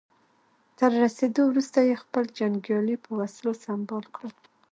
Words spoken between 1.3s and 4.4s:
وروسته يې خپل جنګيالي په وسلو سمبال کړل.